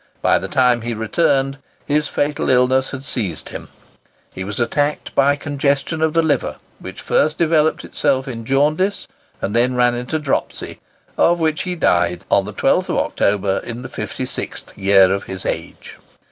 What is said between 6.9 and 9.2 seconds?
first developed itself in jaundice,